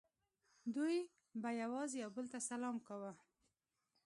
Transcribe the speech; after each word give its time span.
دوی 0.75 0.97
به 1.41 1.49
یوازې 1.61 1.95
یو 2.03 2.11
بل 2.15 2.25
ته 2.33 2.39
سلام 2.49 2.75
کاوه 2.87 3.13